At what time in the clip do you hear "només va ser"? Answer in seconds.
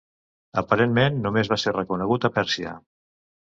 1.25-1.75